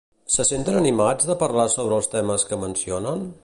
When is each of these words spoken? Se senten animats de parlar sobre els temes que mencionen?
Se 0.35 0.45
senten 0.51 0.77
animats 0.79 1.29
de 1.31 1.35
parlar 1.43 1.67
sobre 1.75 1.99
els 1.99 2.11
temes 2.17 2.47
que 2.51 2.61
mencionen? 2.67 3.25